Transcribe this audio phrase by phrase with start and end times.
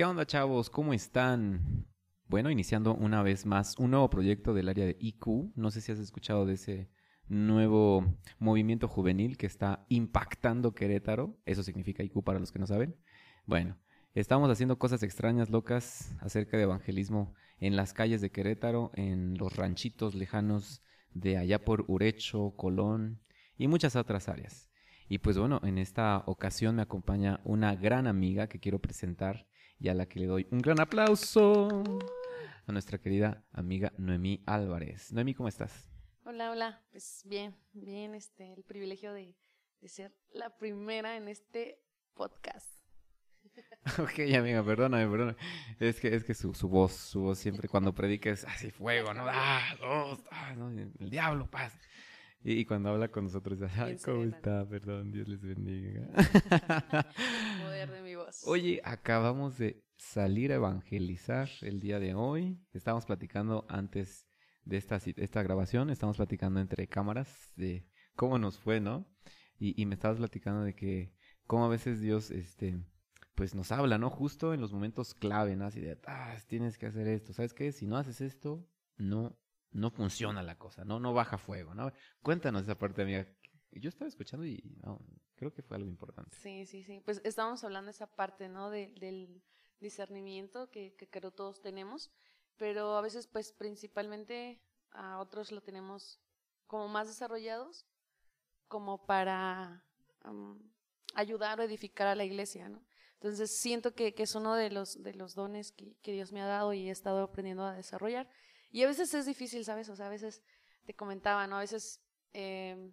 [0.00, 0.70] ¿Qué onda, chavos?
[0.70, 1.86] ¿Cómo están?
[2.26, 5.52] Bueno, iniciando una vez más un nuevo proyecto del área de IQ.
[5.56, 6.88] No sé si has escuchado de ese
[7.28, 11.36] nuevo movimiento juvenil que está impactando Querétaro.
[11.44, 12.96] Eso significa IQ para los que no saben.
[13.44, 13.76] Bueno,
[14.14, 19.54] estamos haciendo cosas extrañas, locas, acerca de evangelismo en las calles de Querétaro, en los
[19.54, 20.82] ranchitos lejanos
[21.12, 23.20] de allá por Urecho, Colón
[23.58, 24.70] y muchas otras áreas.
[25.10, 29.46] Y pues bueno, en esta ocasión me acompaña una gran amiga que quiero presentar
[29.80, 31.82] y a la que le doy un gran aplauso
[32.66, 35.10] a nuestra querida amiga Noemí Álvarez.
[35.12, 35.90] Noemí, ¿cómo estás?
[36.24, 36.82] Hola, hola.
[36.90, 39.34] Pues bien, bien, este, el privilegio de,
[39.80, 41.80] de ser la primera en este
[42.14, 42.68] podcast.
[43.98, 45.38] Ok, amiga, perdóname, perdóname.
[45.78, 49.14] Es que, es que su, su voz, su voz siempre cuando predica es así fuego,
[49.14, 49.24] ¿no?
[49.26, 51.74] Ah, dos, ah, no, el diablo, paz.
[52.42, 54.66] Y, y cuando habla con nosotros, ay, ¿cómo está?
[54.66, 56.08] Perdón, Dios les bendiga.
[57.62, 58.42] Poder de mi voz.
[58.46, 62.58] Oye, acabamos de salir a evangelizar el día de hoy.
[62.72, 64.26] Estábamos platicando antes
[64.64, 69.06] de esta, esta grabación, estábamos platicando entre cámaras de cómo nos fue, ¿no?
[69.58, 71.12] Y, y me estabas platicando de que
[71.46, 72.82] cómo a veces Dios, este,
[73.34, 74.10] pues nos habla, ¿no?
[74.10, 75.66] Justo en los momentos clave, ¿no?
[75.66, 77.72] Así de, ah, tienes que hacer esto, ¿sabes qué?
[77.72, 79.36] Si no haces esto, no,
[79.72, 81.00] no funciona la cosa, ¿no?
[81.00, 81.92] No baja fuego, ¿no?
[82.22, 83.26] Cuéntanos esa parte, amiga.
[83.72, 84.62] Yo estaba escuchando y
[85.36, 86.36] creo que fue algo importante.
[86.36, 87.00] Sí, sí, sí.
[87.04, 88.70] Pues estábamos hablando de esa parte, ¿no?
[88.70, 89.42] De- del
[89.78, 92.10] discernimiento que, que creo todos tenemos,
[92.56, 94.60] pero a veces, pues principalmente
[94.92, 96.20] a otros lo tenemos
[96.66, 97.86] como más desarrollados,
[98.68, 99.84] como para
[101.14, 102.82] ayudar o edificar a la iglesia, ¿no?
[103.14, 106.40] Entonces siento que, que es uno de los, de los dones que, que Dios me
[106.40, 108.28] ha dado y he estado aprendiendo a desarrollar.
[108.70, 109.88] Y a veces es difícil, ¿sabes?
[109.88, 110.42] O sea, a veces
[110.84, 111.56] te comentaba, ¿no?
[111.56, 112.00] A veces
[112.32, 112.92] em,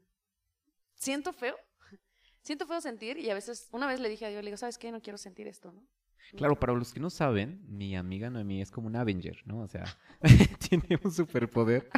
[0.95, 1.56] siento feo,
[2.42, 4.78] siento feo sentir y a veces, una vez le dije a Dios, le digo, ¿sabes
[4.78, 4.92] qué?
[4.92, 5.88] No quiero sentir esto, ¿no?
[6.36, 9.59] Claro, para los que no saben, mi amiga Noemí es como un Avenger, ¿no?
[9.59, 9.86] O sea,
[10.70, 11.89] tiene un superpoder.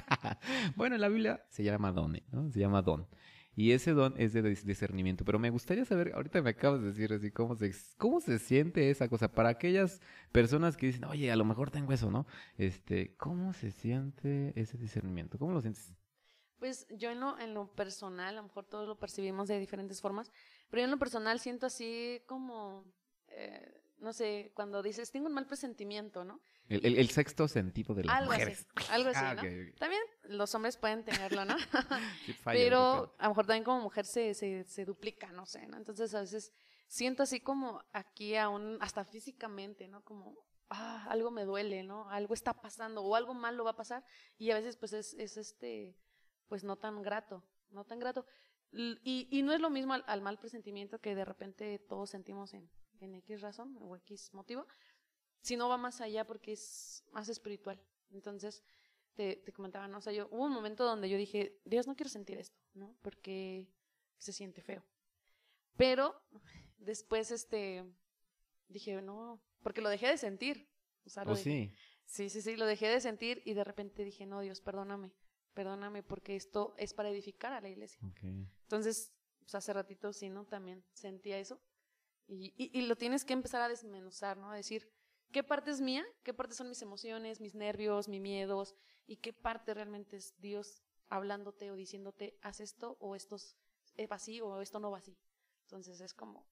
[0.75, 2.51] bueno, en la Biblia se llama Done, ¿no?
[2.51, 3.07] Se llama Don.
[3.59, 5.25] Y ese don es de dis- discernimiento.
[5.25, 8.89] Pero me gustaría saber, ahorita me acabas de decir así, cómo se, cómo se siente
[8.89, 9.33] esa cosa.
[9.33, 9.99] Para aquellas
[10.31, 12.25] personas que dicen, oye, a lo mejor tengo eso, ¿no?
[12.57, 15.37] Este, ¿cómo se siente ese discernimiento?
[15.37, 15.93] ¿Cómo lo sientes?
[16.57, 19.99] Pues yo en lo, en lo personal, a lo mejor todos lo percibimos de diferentes
[19.99, 20.31] formas,
[20.69, 22.85] pero yo en lo personal siento así como,
[23.27, 26.39] eh, no sé, cuando dices, tengo un mal presentimiento, ¿no?
[26.67, 28.67] El, el- el sexto sentido de las Algo así, mujeres.
[28.91, 29.41] algo así, Ah, ¿no?
[29.79, 31.55] También los hombres pueden tenerlo, ¿no?
[32.45, 35.77] Pero a lo mejor también como mujer se, se, se duplica, no sé, ¿no?
[35.77, 36.51] Entonces a veces
[36.87, 40.03] siento así como aquí aún, hasta físicamente, ¿no?
[40.03, 40.37] Como,
[40.69, 42.09] ah, algo me duele, ¿no?
[42.09, 44.03] Algo está pasando o algo malo va a pasar
[44.37, 45.95] y a veces pues es, es este,
[46.47, 48.25] pues no tan grato, no tan grato.
[48.71, 52.53] Y, y no es lo mismo al, al mal presentimiento que de repente todos sentimos
[52.53, 52.69] en,
[53.01, 54.65] en X razón o X motivo,
[55.41, 57.81] sino va más allá porque es más espiritual.
[58.11, 58.63] Entonces,
[59.15, 59.97] te, te comentaba, ¿no?
[59.97, 62.95] O sea, yo, hubo un momento donde yo dije, Dios, no quiero sentir esto, ¿no?
[63.01, 63.67] Porque
[64.17, 64.83] se siente feo.
[65.77, 66.21] Pero
[66.77, 67.83] después, este,
[68.67, 70.69] dije, no, porque lo dejé de sentir.
[71.05, 71.73] O sea, lo Oh, dejé- sí.
[72.05, 75.11] Sí, sí, sí, lo dejé de sentir y de repente dije, no, Dios, perdóname,
[75.53, 77.99] perdóname porque esto es para edificar a la iglesia.
[78.63, 80.45] Entonces, pues hace ratito sí, ¿no?
[80.45, 81.61] También sentía eso.
[82.29, 84.51] Y, lo tienes que empezar a desmenuzar, ¿no?
[84.51, 84.87] A decir,
[85.31, 86.05] ¿qué parte es mía?
[86.23, 88.75] ¿Qué parte son mis emociones, mis nervios, mis miedos?
[89.07, 93.57] ¿Y qué parte realmente es Dios hablándote o diciéndote, haz esto o esto es
[94.11, 95.17] va así o esto no va así?
[95.63, 96.47] Entonces es como,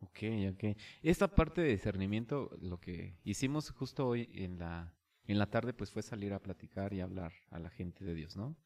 [0.00, 0.18] Ok,
[0.52, 0.76] ok.
[1.02, 4.94] Esta parte de discernimiento, lo que hicimos justo hoy en la,
[5.24, 8.36] en la tarde, pues fue salir a platicar y hablar a la gente de Dios,
[8.36, 8.56] ¿no?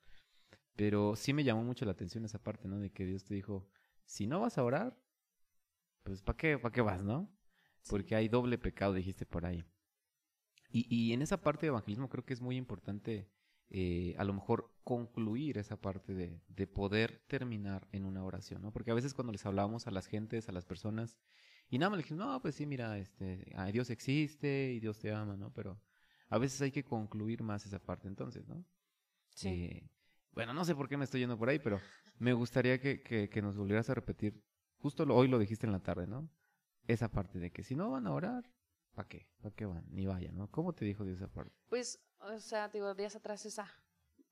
[0.77, 2.79] Pero sí me llamó mucho la atención esa parte, ¿no?
[2.79, 3.69] De que Dios te dijo,
[4.05, 4.97] si no vas a orar,
[6.03, 7.31] pues ¿para qué, para qué vas, no?
[7.87, 9.65] Porque hay doble pecado, dijiste por ahí.
[10.71, 13.29] Y, y en esa parte de evangelismo creo que es muy importante
[13.71, 18.73] eh, a lo mejor concluir esa parte de, de poder terminar en una oración, ¿no?
[18.73, 21.17] Porque a veces cuando les hablábamos a las gentes, a las personas,
[21.69, 25.13] y nada más le dijimos, no, pues sí, mira, este, Dios existe y Dios te
[25.13, 25.53] ama, ¿no?
[25.53, 25.81] Pero
[26.29, 28.65] a veces hay que concluir más esa parte entonces, ¿no?
[29.35, 29.89] sí, Eh,
[30.33, 31.81] bueno, no sé por qué me estoy yendo por ahí, pero
[32.19, 34.43] me gustaría que, que, que nos volvieras a repetir,
[34.81, 36.29] justo lo- hoy lo dijiste en la tarde, ¿no?
[36.87, 38.51] Esa parte de que si no van a orar,
[38.95, 39.29] ¿para qué?
[39.41, 39.85] ¿Para qué van?
[39.91, 40.51] Ni vayan, ¿no?
[40.51, 41.53] ¿Cómo te dijo Dios esa parte?
[41.69, 43.71] pues, o sea, digo, días atrás esa,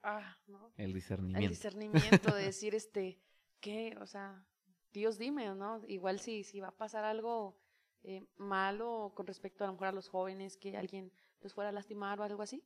[0.03, 0.73] ah, ¿no?
[0.77, 1.49] El el discernimiento.
[1.49, 3.19] discernimiento de decir, este,
[3.61, 3.97] ¿qué?
[4.01, 4.45] O sea,
[4.93, 5.81] Dios dime, ¿no?
[5.87, 7.59] Igual si, si va a pasar algo
[8.03, 11.73] eh, malo con respecto a lo mejor a los jóvenes, que alguien los fuera a
[11.73, 12.59] lastimar o algo así,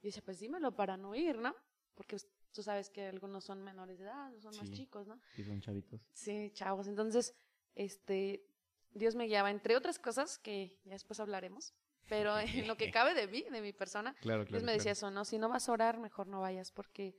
[0.00, 1.54] yo decía, pues dímelo para no ir, ¿no?
[1.94, 2.16] Porque
[2.52, 5.20] tú sabes que algunos son menores de edad, son más chicos, ¿no?
[5.36, 6.00] Sí, son chavitos.
[6.12, 6.86] Sí, chavos.
[6.86, 7.34] Entonces,
[7.74, 8.44] este,
[8.92, 11.74] Dios me guiaba, entre otras cosas que ya después hablaremos,
[12.08, 12.32] pero
[12.64, 15.24] en lo que cabe de mí, de mi persona, Claro, Dios me decía eso, ¿no?
[15.24, 17.16] Si no vas a orar, mejor no vayas, porque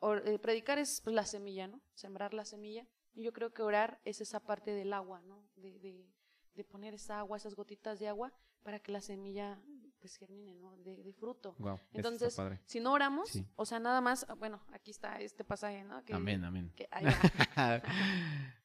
[0.00, 1.80] or- eh, predicar es pues, la semilla, ¿no?
[1.94, 2.86] Sembrar la semilla.
[3.14, 5.42] Y yo creo que orar es esa parte del agua, ¿no?
[5.56, 6.06] De, de,
[6.54, 8.32] de poner esa agua, esas gotitas de agua,
[8.62, 9.60] para que la semilla
[10.00, 10.76] pues germine, ¿no?
[10.78, 11.54] De, de fruto.
[11.58, 12.36] Wow, Entonces.
[12.64, 13.46] Si no oramos, Sí.
[13.56, 16.04] o sea, nada más, bueno, aquí está este pasaje, ¿no?
[16.04, 16.72] Que- Amén, amén.
[16.76, 16.88] que-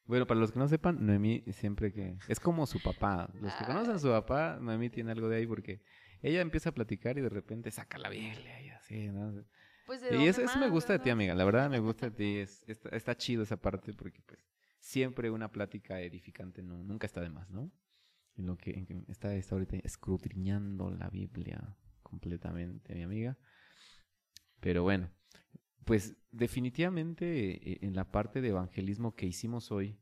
[0.06, 2.16] bueno, para los que no sepan, Noemí siempre que...
[2.28, 3.30] Es como su papá.
[3.40, 5.80] Los que conocen a su papá, Noemí tiene algo de ahí porque
[6.22, 9.44] ella empieza a platicar y de repente saca la Biblia y así, ¿no?
[9.86, 11.34] Pues, ¿de Y eso, eso me más, gusta de ti, amiga.
[11.34, 12.36] La verdad me gusta de ti.
[12.38, 14.40] Es, está, está chido esa parte porque pues
[14.78, 17.70] siempre una plática edificante no, nunca está de más, ¿no?
[18.36, 23.38] En lo que, está, está ahorita escudriñando la Biblia completamente, mi amiga.
[24.60, 25.10] Pero bueno,
[25.84, 30.00] pues definitivamente eh, en la parte de evangelismo que hicimos hoy,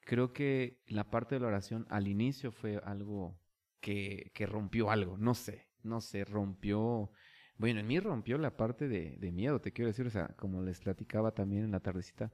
[0.00, 3.38] creo que la parte de la oración al inicio fue algo
[3.80, 7.10] que, que rompió algo, no sé, no sé, rompió,
[7.56, 10.62] bueno, en mí rompió la parte de, de miedo, te quiero decir, o sea, como
[10.62, 12.32] les platicaba también en la tardecita,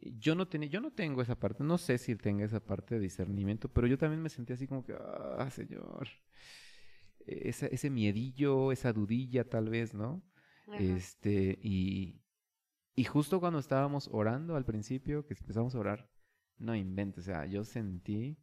[0.00, 3.00] yo no tenía, yo no tengo esa parte, no sé si tenga esa parte de
[3.00, 6.08] discernimiento, pero yo también me sentí así como que, ah, señor,
[7.26, 10.22] esa, ese miedillo, esa dudilla tal vez, ¿no?
[10.68, 10.78] Ajá.
[10.78, 12.20] Este, y,
[12.94, 16.10] y justo cuando estábamos orando al principio, que empezamos a orar,
[16.58, 18.38] no inventes, o sea, yo sentí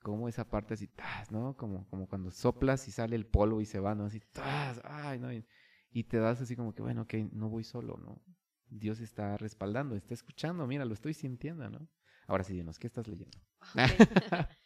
[0.00, 1.30] como esa parte así, ¡tas!
[1.32, 1.56] ¿no?
[1.56, 4.04] Como, como cuando soplas y sale el polvo y se va, ¿no?
[4.04, 4.80] Así, ¡tas!
[4.84, 5.32] ¡ay, no!
[5.32, 5.46] Y,
[5.90, 8.22] y te das así como que, bueno, ok, no voy solo, ¿no?
[8.68, 11.88] Dios está respaldando, está escuchando, mira, lo estoy sintiendo, ¿no?
[12.26, 13.38] Ahora sí, dinos, ¿qué estás leyendo?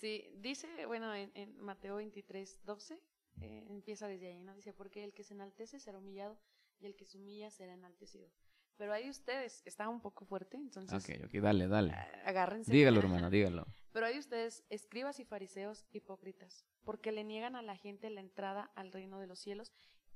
[0.00, 2.94] Sí, dice, bueno, en, en Mateo 23, 12,
[3.42, 4.54] eh, empieza desde ahí, ¿no?
[4.54, 6.40] Dice, porque el que se enaltece será humillado
[6.78, 8.30] y el que se humilla será enaltecido.
[8.78, 11.92] Pero ahí ustedes, está un poco fuerte, entonces Ok, ok, dale, dale.
[12.24, 12.72] agárrense.
[12.72, 13.66] Dígalo, hermano, dígalo.
[13.92, 18.70] Pero hay ustedes, escribas y fariseos hipócritas, porque le niegan a la gente la entrada
[18.76, 19.70] al reino de los cielos,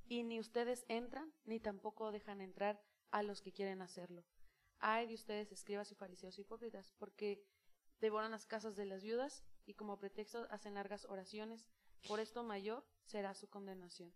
[0.07, 2.81] y ni ustedes entran, ni tampoco dejan entrar
[3.11, 4.25] a los que quieren hacerlo.
[4.79, 7.47] Ay de ustedes, escribas y fariseos hipócritas, porque
[8.01, 11.67] devoran las casas de las viudas, y como pretexto hacen largas oraciones,
[12.07, 14.13] por esto mayor será su condenación.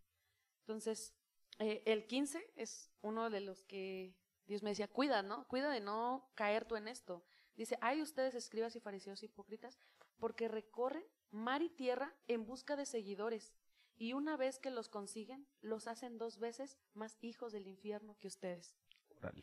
[0.60, 1.14] Entonces,
[1.58, 4.14] eh, el 15 es uno de los que
[4.46, 5.46] Dios me decía, cuida, ¿no?
[5.48, 7.24] Cuida de no caer tú en esto.
[7.56, 9.78] Dice, hay ustedes escribas y fariseos hipócritas,
[10.18, 13.52] porque recorren mar y tierra en busca de seguidores,
[13.98, 18.28] y una vez que los consiguen, los hacen dos veces más hijos del infierno que
[18.28, 18.76] ustedes.
[19.18, 19.42] Órale.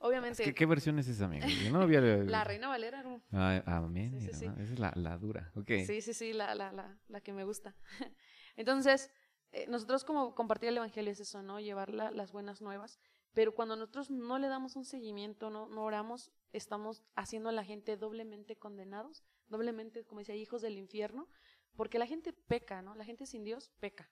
[0.00, 1.46] Obviamente, ¿Qué, qué versión es esa, amigo?
[1.46, 2.00] Yo no había...
[2.24, 3.22] la Reina Valera, ¿no?
[3.32, 4.20] Ah, amén.
[4.20, 4.44] Sí, sí, sí.
[4.44, 5.50] Esa es la, la dura.
[5.54, 5.70] Ok.
[5.86, 7.74] Sí, sí, sí, la, la, la, la que me gusta.
[8.56, 9.10] Entonces,
[9.52, 11.60] eh, nosotros como compartir el Evangelio es eso, ¿no?
[11.60, 12.98] Llevar la- las buenas nuevas.
[13.32, 17.64] Pero cuando nosotros no le damos un seguimiento, no, no oramos, estamos haciendo a la
[17.64, 21.28] gente doblemente condenados, doblemente, como decía, hijos del infierno,
[21.76, 22.94] porque la gente peca, ¿no?
[22.94, 24.10] La gente sin Dios peca.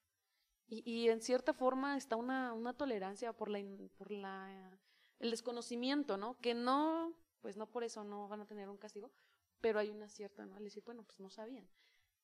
[0.66, 3.60] Y, en cierta forma está una, una tolerancia por la,
[3.96, 4.78] por la
[5.18, 6.38] el desconocimiento, ¿no?
[6.40, 9.10] Que no, pues no por eso no van a tener un castigo,
[9.60, 10.58] pero hay una cierta, ¿no?
[10.58, 11.68] Decir, bueno, pues no sabían.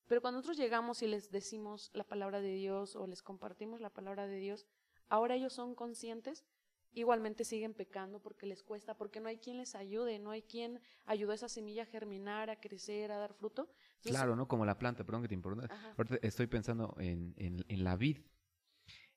[0.07, 3.91] Pero cuando nosotros llegamos y les decimos la palabra de Dios o les compartimos la
[3.91, 4.67] palabra de Dios,
[5.09, 6.45] ahora ellos son conscientes,
[6.93, 10.81] igualmente siguen pecando porque les cuesta, porque no hay quien les ayude, no hay quien
[11.07, 13.71] ayude a esa semilla a germinar, a crecer, a dar fruto.
[13.97, 14.49] Entonces, Claro, ¿no?
[14.49, 15.69] Como la planta, perdón que te importa.
[15.97, 18.19] Ahorita estoy pensando en, en, en la vid.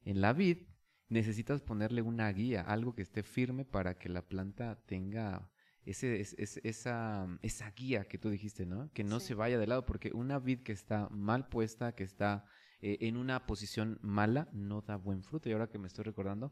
[0.04, 0.68] En la vid
[1.10, 5.50] necesitas ponerle una guía, algo que esté firme para que la planta tenga
[5.86, 8.90] ese, es- es- esa, esa guía que tú dijiste, ¿no?
[8.94, 9.28] Que no Sí.
[9.28, 12.46] se vaya de lado, porque una vid que está mal puesta, que está
[12.86, 15.48] eh, en una posición mala, no da buen fruto.
[15.48, 16.52] Y ahora que me estoy recordando,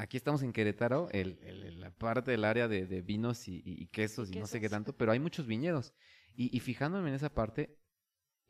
[0.00, 3.82] aquí estamos en Querétaro, el, el- la parte del área de, de vinos y, y-
[3.82, 5.94] y quesos y, no sé qué tanto, pero hay muchos viñedos.
[6.34, 7.76] Y, fijándome en esa parte,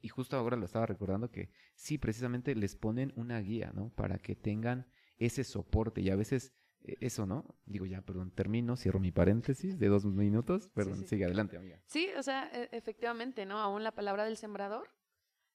[0.00, 3.90] y justo ahora lo estaba recordando que sí, precisamente les ponen una guía, ¿no?
[3.94, 4.86] Para que tengan
[5.18, 6.52] ese soporte y a veces
[6.82, 7.58] eh, eso, ¿no?
[7.66, 10.70] Digo ya, perdón, termino, cierro mi paréntesis de dos minutos.
[10.74, 11.08] Perdón, sí.
[11.08, 11.82] sigue adelante, amiga.
[11.86, 13.58] Sí, o sea, e- efectivamente, ¿no?
[13.58, 14.88] Aún la palabra del sembrador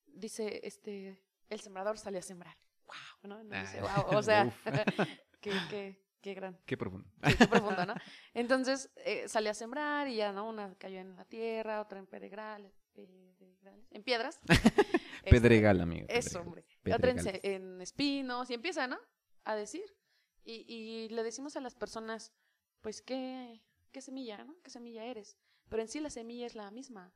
[0.08, 1.18] dice, este,
[1.50, 2.58] el sembrador salió a sembrar.
[2.86, 3.30] ¡Wow!
[3.30, 3.44] ¿no?
[3.44, 3.80] No dice,
[4.12, 4.54] "Wow", O sea.
[5.52, 7.08] qué, qué, qué gran, Qué profundo.
[7.22, 7.94] qué profundo, ¿no?
[8.34, 10.50] Entonces, eh, salió a sembrar y ya, ¿no?
[10.50, 14.40] Una cayó en la tierra, otra en pedregales, pedregales, en piedras.
[14.48, 16.06] Este, Pedregal, amigo.
[16.10, 16.48] Eso, pedregal.
[16.48, 16.66] hombre.
[16.96, 18.98] Otra en, en espinos y empieza, ¿no?
[19.44, 19.86] A decir.
[20.44, 22.32] Y, y le decimos a las personas,
[22.82, 24.56] pues, ¿qué, ¿qué semilla, no?
[24.64, 25.38] ¿Qué semilla eres?
[25.70, 27.12] Pero en sí la semilla es la misma.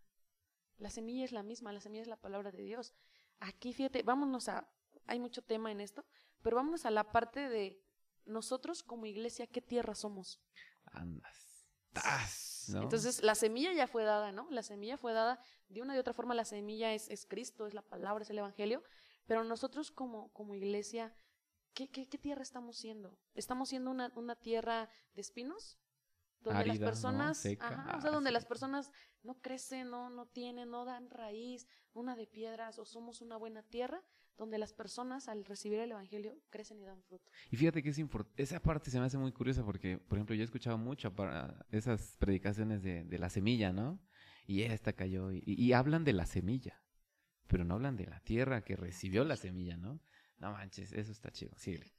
[0.78, 2.94] La semilla es la misma, la semilla es la palabra de Dios.
[3.40, 4.68] Aquí, fíjate, vámonos a,
[5.06, 6.06] hay mucho tema en esto,
[6.42, 7.82] pero vámonos a la parte de
[8.26, 10.40] nosotros como iglesia, ¿qué tierra somos?
[10.86, 11.68] Andas.
[11.94, 12.84] Tas, ¿no?
[12.84, 14.48] Entonces, la semilla ya fue dada, ¿no?
[14.52, 17.74] La semilla fue dada de una y otra forma la semilla es, es Cristo, es
[17.74, 18.84] la palabra, es el Evangelio,
[19.26, 21.16] pero nosotros como, como iglesia,
[21.74, 23.18] ¿qué, qué, qué tierra estamos siendo?
[23.34, 25.80] ¿Estamos siendo una, una tierra de espinos?
[26.42, 26.92] Donde las Árida, ¿no?
[26.92, 28.92] personas, ajá, o sea, Ah, donde las personas
[29.24, 33.62] no crecen, no, no tienen, no dan raíz, una de piedras, o somos una buena
[33.64, 34.02] tierra,
[34.40, 37.30] donde las personas al recibir el Evangelio crecen y dan fruto.
[37.52, 38.00] Y fíjate que es
[38.38, 41.66] esa parte se me hace muy curiosa porque, por ejemplo, yo he escuchado mucho para
[41.72, 44.00] esas predicaciones de, de la semilla, ¿no?
[44.48, 46.82] Y esta cayó y, y hablan de la semilla,
[47.48, 50.00] pero no hablan de la tierra que recibió la semilla, ¿no?
[50.38, 51.94] No manches, eso está chido, síguele.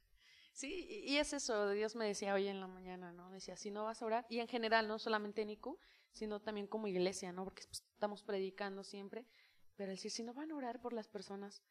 [0.51, 3.29] Sí, y y es eso, Dios me decía hoy en la mañana, ¿no?
[3.29, 5.79] Decía, si no vas a orar, y en general, no solamente en ICU,
[6.11, 7.45] sino también como iglesia, ¿no?
[7.45, 9.27] Porque pues, estamos predicando siempre,
[9.75, 11.61] pero decir, si no van a orar por las personas,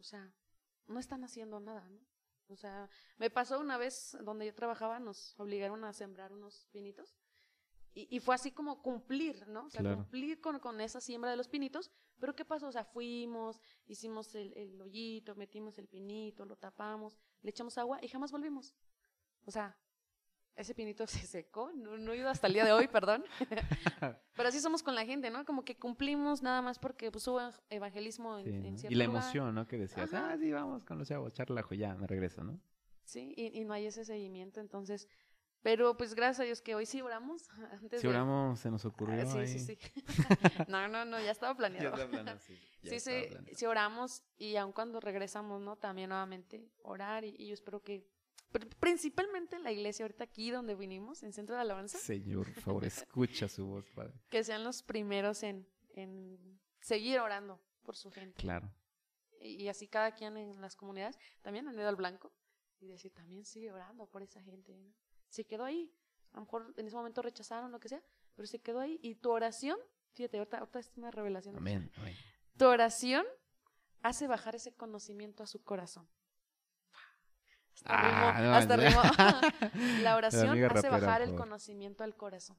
[0.00, 0.32] o sea,
[0.86, 2.00] no están haciendo nada, ¿no?
[2.48, 2.88] O sea,
[3.18, 7.14] me pasó una vez donde yo trabajaba, nos obligaron a sembrar unos pinitos,
[7.94, 9.66] y, y fue así como cumplir, ¿no?
[9.66, 9.96] O sea, Claro.
[9.96, 12.68] cumplir con, con esa siembra de los pinitos, pero ¿qué pasó?
[12.68, 17.98] O sea, fuimos, hicimos el, el hoyito, metimos el pinito, lo tapamos, le echamos agua
[18.02, 18.74] y jamás volvimos.
[19.44, 19.76] O sea,
[20.56, 23.24] ese pinito se secó, no, no he ido hasta el día de hoy, perdón.
[24.36, 25.44] Pero así somos con la gente, ¿no?
[25.44, 27.40] Como que cumplimos nada más porque pues, hubo
[27.70, 28.78] evangelismo en, Sí, en ¿no?
[28.78, 29.22] cierto Y la lugar.
[29.22, 29.66] emoción, ¿no?
[29.66, 30.32] Que decías, Ajá.
[30.32, 32.60] ah, sí, vamos con los chavos, charlajo, ya, me regreso, ¿no?
[33.04, 35.08] Sí, y, y no hay ese seguimiento, entonces...
[35.62, 37.46] Pero pues gracias a Dios que hoy sí oramos.
[37.82, 39.46] Antes de- oramos, se nos ocurrió Ah, sí, ahí.
[39.46, 39.78] sí, sí.
[40.68, 41.88] no, no, no, ya estaba Ya planeado.
[41.90, 43.58] está hablando, sí, ya Sí, estaba sí, planeado.
[43.58, 45.76] sí oramos y aun cuando regresamos, ¿no?
[45.76, 48.06] También nuevamente orar y, y yo espero que,
[48.80, 52.84] principalmente en la iglesia ahorita aquí donde vinimos, en Centro de Alabanza, Señor, por favor,
[52.84, 54.12] escucha su voz, Padre.
[54.30, 58.40] que sean los primeros en, en seguir orando por su gente.
[58.40, 58.72] Claro.
[59.40, 62.32] Y, y así cada quien en las comunidades, también en dedo al blanco,
[62.80, 64.74] y decir, también sigue orando por esa gente.
[64.76, 64.92] ¿no?
[65.28, 65.92] Se quedó ahí,
[66.32, 68.02] a lo mejor en ese momento rechazaron lo que sea,
[68.34, 69.78] pero se quedó ahí y tu oración,
[70.14, 71.56] fíjate, ahorita, ahorita es una revelación.
[71.56, 71.90] Amén.
[71.96, 72.14] amén.
[72.56, 73.24] Tu oración
[74.02, 76.08] hace bajar ese conocimiento a su corazón.
[77.84, 78.82] Hasta Ah, rimó, no, hasta no.
[78.82, 80.02] rimó.
[80.02, 82.56] La oración hace rapera, bajar el conocimiento al corazón.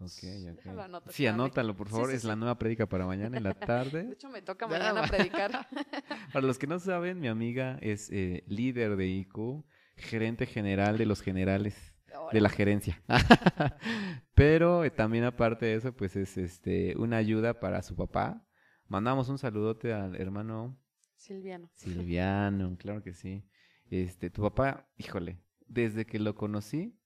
[0.00, 0.56] Ok, ok.
[0.56, 1.34] Déjalo anoto, Sí, espérame.
[1.40, 2.10] anótalo, por favor.
[2.10, 2.26] sí, es sí.
[2.28, 4.08] la nueva prédica para mañana en la De tarde.
[4.12, 5.66] hecho, me toca mañana predicar.
[6.32, 9.64] Para los que no saben, mi amiga es eh, líder de IQ,
[9.96, 11.94] gerente general de los generales
[12.32, 13.00] de la gerencia.
[14.34, 18.44] Pero eh, también aparte de eso, pues es este una ayuda para su papá.
[18.88, 20.76] Mandamos un saludote al hermano
[21.16, 21.70] Silviano.
[21.74, 23.44] Silviano, claro que sí.
[23.90, 26.98] Este, tu papá, híjole, desde que lo conocí,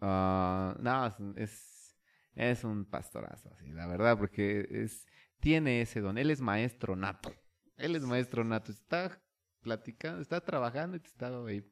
[0.00, 1.96] ah, no, es,
[2.34, 5.06] es, un pastorazo, así, la verdad, porque es,
[5.40, 6.18] tiene ese don.
[6.18, 7.34] Él es maestro nato.
[7.76, 8.72] Él es maestro nato.
[8.72, 9.22] Está
[9.60, 11.64] platicando, está trabajando y te está ahí,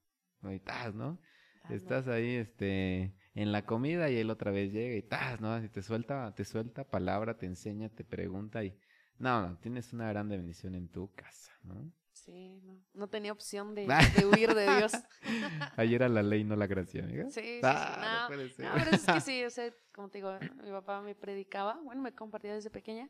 [0.42, 1.20] ahí estás, ¿no?
[1.68, 5.52] Estás ahí, este, en la comida y él otra vez llega y estás, ¿no?
[5.52, 8.76] Así te suelta, te suelta palabra, te enseña, te pregunta y,
[9.18, 11.92] no, no, tienes una gran bendición en tu casa, ¿no?
[12.28, 14.92] Sí, no, no tenía opción de, de huir de Dios.
[15.76, 17.24] Ayer era la ley, no la gracia, amiga.
[17.30, 17.60] Sí, sí, sí.
[17.62, 18.66] Ah, no no, puede ser.
[18.66, 22.02] no, pero es que sí, o sea, como te digo, mi papá me predicaba, bueno,
[22.02, 23.08] me compartía desde pequeña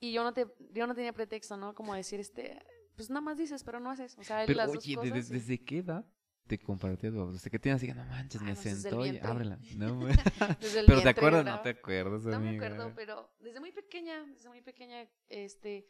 [0.00, 1.74] y yo no te, yo no tenía pretexto, ¿no?
[1.74, 2.58] Como decir, este,
[2.96, 4.16] pues nada más dices, pero no haces.
[4.18, 5.28] O sea, él Pero las dos oye, cosas.
[5.28, 6.06] ¿desde, qué edad
[6.46, 7.32] te compartió tu?
[7.32, 9.58] Desde que tienes así, no manches, Ah, me sentó y ábrela.
[9.74, 10.00] No,
[10.86, 11.44] pero ¿te acuerdas?
[11.44, 15.86] No te acuerdas, No me acuerdo, pero desde muy pequeña, desde muy pequeña, este,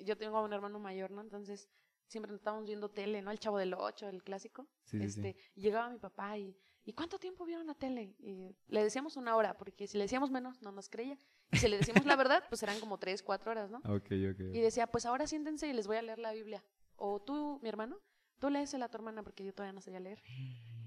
[0.00, 1.20] yo tengo un hermano mayor, ¿no?
[1.20, 1.68] Entonces,
[2.08, 3.30] siempre estábamos viendo tele, ¿no?
[3.30, 4.66] El Chavo del Ocho, el clásico.
[4.84, 5.50] Sí, este, sí.
[5.56, 8.14] y llegaba mi papá y, ¿y cuánto tiempo vieron la tele?
[8.18, 11.18] Y le decíamos una hora, porque si le decíamos menos, no nos creía.
[11.52, 13.78] Y si le decíamos la verdad, pues eran como tres, cuatro horas, ¿no?
[13.78, 14.40] Ok, ok.
[14.52, 16.64] Y decía, pues ahora siéntense y les voy a leer la Biblia.
[16.96, 18.00] O tú, mi hermano,
[18.38, 20.22] tú léesela a tu hermana porque yo todavía no sabía leer.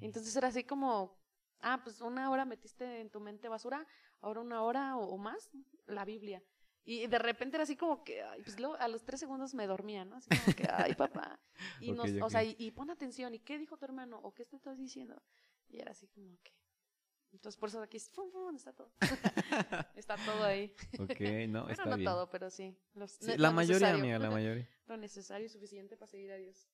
[0.02, 1.18] Entonces era así como,
[1.60, 3.86] ah, pues una hora metiste en tu mente basura,
[4.22, 5.52] ahora una hora o, o más,
[5.86, 6.44] la Biblia.
[6.84, 9.68] Y de repente era así como que, ay, pues luego a los tres segundos me
[9.68, 10.16] dormía, ¿no?
[10.16, 11.40] Así como que, ay, papá.
[11.80, 12.32] Y Ok, nos, o ok.
[12.32, 14.20] sea, y, y pon atención, ¿y qué dijo tu hermano?
[14.24, 15.22] ¿O qué te estás diciendo?
[15.70, 16.52] Y era así como que.
[17.34, 18.92] Entonces por eso aquí fum, fum, está todo.
[19.96, 20.74] está todo ahí.
[21.00, 22.10] Ok, no, Bueno, está no bien.
[22.10, 22.76] todo, pero sí.
[22.94, 24.68] los- Sí, la mayoría, amiga, la mayoría.
[24.88, 26.68] Lo necesario y suficiente para seguir a Dios.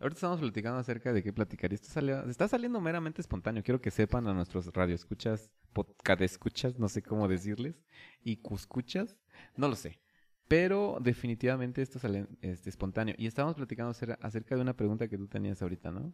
[0.00, 1.72] Ahorita estamos platicando acerca de qué platicar.
[1.72, 3.62] Y esto salió, está saliendo meramente espontáneo.
[3.62, 7.80] Quiero que sepan a nuestros radioescuchas, podcast escuchas, no sé cómo decirles,
[8.20, 9.16] y cuscuchas,
[9.56, 10.00] no lo sé.
[10.48, 13.14] Pero definitivamente esto sale este, espontáneo.
[13.18, 16.12] Y estábamos platicando acer- acerca de una pregunta que tú tenías ahorita, ¿no?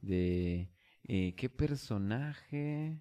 [0.00, 0.70] De
[1.04, 2.98] eh, qué personaje,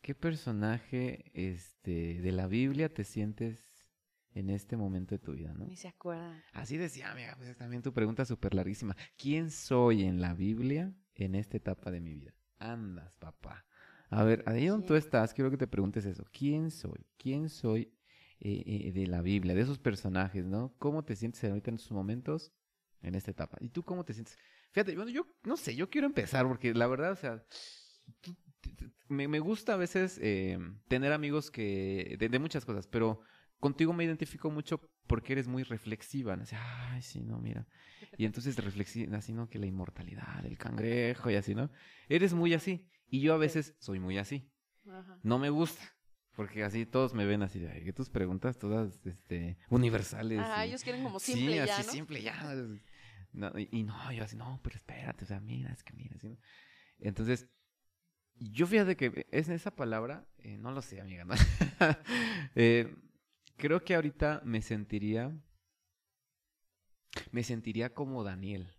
[0.00, 3.86] qué personaje este, de la Biblia te sientes
[4.34, 5.66] en este momento de tu vida, ¿no?
[5.66, 6.44] Ni se acuerda.
[6.52, 8.96] Así decía, amiga, pues también tu pregunta súper larguísima.
[9.16, 12.34] ¿Quién soy en la Biblia en esta etapa de mi vida?
[12.58, 13.66] Andas, papá.
[14.10, 16.24] A ver, ahí donde tú estás, quiero que te preguntes eso.
[16.32, 17.04] ¿Quién soy?
[17.16, 17.92] ¿Quién soy
[18.40, 20.74] eh, de la Biblia, de esos personajes, ¿no?
[20.78, 22.52] ¿Cómo te sientes ahorita en estos momentos,
[23.02, 23.58] en esta etapa?
[23.60, 24.38] ¿Y tú cómo te sientes?
[24.72, 27.44] Fíjate, bueno, yo no sé, yo quiero empezar porque la verdad, o sea,
[29.08, 33.22] me, me gusta a veces eh, tener amigos que, de, de muchas cosas, pero
[33.58, 36.36] contigo me identifico mucho porque eres muy reflexiva.
[36.36, 36.42] ¿no?
[36.42, 37.66] Así, Ay, sí, no, mira.
[38.16, 39.48] Y entonces reflexiva, así, ¿no?
[39.48, 41.70] Que la inmortalidad, el cangrejo y así, ¿no?
[42.08, 42.88] Eres muy así.
[43.08, 44.50] Y yo a veces soy muy así.
[45.22, 45.82] No me gusta.
[46.38, 50.38] Porque así todos me ven así de "Ay, que tus preguntas todas este, universales.
[50.38, 51.92] Y- ellos quieren como simple sí, ya, así ¿no?
[51.92, 52.54] simple ya.
[53.32, 56.14] No, y, y no, yo así, no, pero espérate, o sea, mira, es que mira,
[56.14, 56.38] así, ¿no?
[57.00, 57.48] Entonces,
[58.36, 61.34] yo fíjate que es esa palabra, eh, no lo sé, amiga, ¿no?
[62.54, 62.94] Eh,
[63.56, 65.36] creo que ahorita me sentiría,
[67.32, 68.76] me sentiría como Daniel.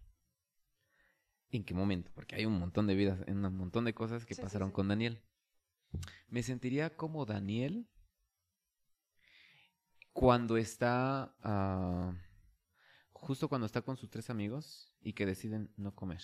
[1.51, 2.09] ¿En qué momento?
[2.15, 4.75] Porque hay un montón de vidas, un montón de cosas que sí, pasaron sí.
[4.75, 5.21] con Daniel.
[6.27, 7.87] Me sentiría como Daniel
[10.13, 12.13] cuando está, ah,
[13.11, 16.21] justo cuando está con sus tres amigos y que deciden no comer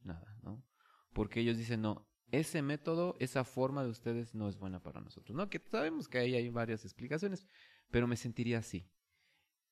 [0.00, 0.64] nada, ¿no?
[1.12, 5.36] Porque ellos dicen, no, ese método, esa forma de ustedes no es buena para nosotros,
[5.36, 5.48] ¿no?
[5.48, 7.46] Que sabemos que ahí hay varias explicaciones,
[7.90, 8.90] pero me sentiría así.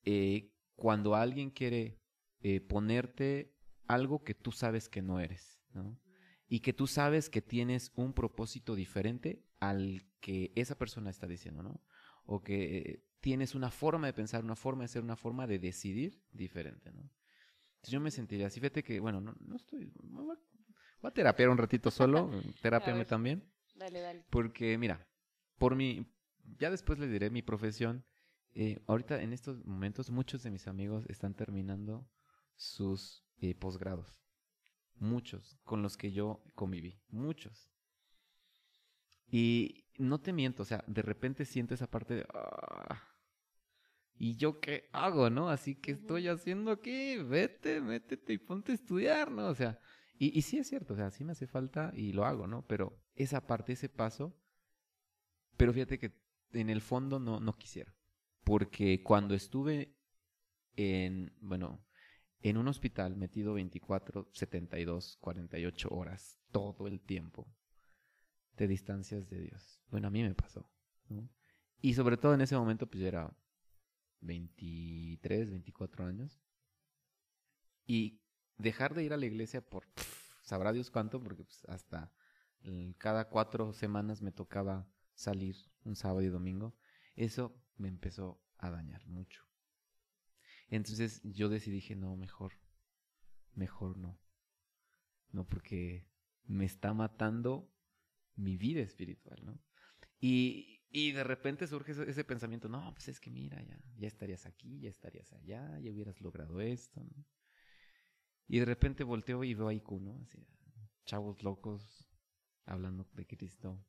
[0.05, 2.01] Eh, cuando alguien quiere
[2.41, 3.55] eh, ponerte
[3.87, 5.99] algo que tú sabes que no eres, ¿no?
[6.49, 11.63] Y que tú sabes que tienes un propósito diferente al que esa persona está diciendo,
[11.63, 11.81] ¿no?
[12.27, 16.23] O que tienes una forma de pensar, una forma de ser, una forma de decidir
[16.31, 17.11] diferente, ¿no?
[17.77, 20.37] Entonces yo me sentiría así, fíjate que, bueno, no, no estoy, voy
[21.03, 22.31] a, terapiar un ratito solo,
[22.63, 23.45] terapiame también.
[23.75, 24.25] Dale, dale.
[24.31, 25.07] Porque, mira,
[25.59, 26.07] por mi,
[26.59, 28.05] ya después les diré mi profesión.
[28.53, 32.09] eh, ahorita en estos momentos muchos de mis amigos están terminando
[32.57, 34.24] sus eh, posgrados.
[34.97, 37.01] Muchos con los que yo conviví.
[37.09, 37.71] Muchos.
[39.27, 42.27] Y no te miento, o sea, de repente siento esa parte de...
[42.33, 43.03] "Ah,
[44.17, 45.49] ¿Y yo qué hago, no?
[45.49, 49.49] Así que estoy haciendo aquí, vete, métete y ponte a estudiar, ¿no?
[49.49, 49.81] O sea,
[50.19, 52.65] y, y sí es cierto, o sea, sí me hace falta y lo hago, ¿no?
[52.67, 54.37] Pero esa parte, ese paso,
[55.57, 56.13] pero fíjate que
[56.53, 57.95] en el fondo no, no quisiera.
[58.45, 59.97] Porque cuando estuve
[60.77, 61.85] en, bueno,
[62.45, 67.51] en un hospital metido 24, 72, 48 horas, todo el tiempo,
[68.55, 69.83] te distancias de Dios.
[69.89, 70.71] Bueno, a mí me pasó,
[71.09, 71.31] ¿no?
[71.81, 73.35] Y sobre todo en ese momento, pues yo era
[74.21, 76.39] 23, 24 años.
[77.87, 78.21] Y
[78.59, 79.87] dejar de ir a la iglesia por,
[80.43, 82.13] sabrá Dios cuánto, porque pues, hasta
[82.99, 86.77] cada cuatro semanas me tocaba salir un sábado y domingo.
[87.17, 89.44] Eso me empezó a dañar mucho.
[90.69, 92.53] Entonces yo decidí, dije, no, mejor,
[93.55, 94.21] mejor no.
[95.31, 96.09] No, porque
[96.45, 97.73] me está matando
[98.37, 99.61] mi vida espiritual, ¿no?
[100.21, 104.47] Y, y de repente surge ese, pensamiento, no, pues es que mira, ya, ya estarías
[104.47, 107.25] aquí, ya estarías allá, ya hubieras logrado esto, ¿no?
[108.47, 110.21] Y de repente volteo y veo a IQ, ¿no?
[110.23, 110.47] Así,
[111.05, 112.09] chavos locos
[112.65, 113.85] hablando de Cristo,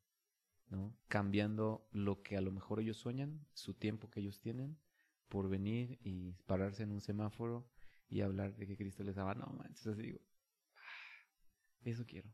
[0.69, 0.97] ¿no?
[1.07, 4.79] Cambiando lo que a lo mejor ellos sueñan, su tiempo que ellos tienen,
[5.29, 7.67] por venir y pararse en un semáforo
[8.09, 10.19] y hablar de que Cristo les daba, no manches, así digo,
[10.75, 12.29] "Ah, eso quiero,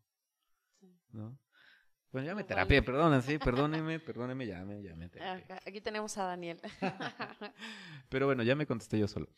[0.80, 1.00] Sí.
[1.12, 1.38] ¿no?
[2.12, 5.44] Bueno, ya me terapia, perdón, sí, perdóneme, perdóneme, ya me, ya me terapié.
[5.46, 6.60] Acá- Aquí tenemos a Daniel.
[8.10, 9.30] Pero bueno, ya me contesté yo solo.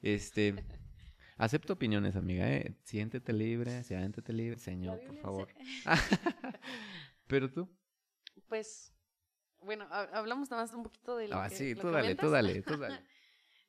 [0.00, 0.54] Este,
[1.38, 2.76] acepto opiniones, amiga, ¿eh?
[2.84, 5.48] Siéntete libre, siéntete libre, señor, por favor.
[7.26, 7.68] Pero tú.
[8.48, 8.92] Pues,
[9.62, 11.92] bueno, ha- hablamos nada más un poquito de lo Ah, que sí, lo tú que
[11.94, 13.04] dale, tú dale, tú dale.